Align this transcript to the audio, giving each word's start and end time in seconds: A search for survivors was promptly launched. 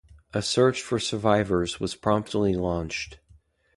A 0.33 0.41
search 0.41 0.81
for 0.81 0.97
survivors 0.97 1.79
was 1.79 1.93
promptly 1.93 2.53
launched. 2.55 3.19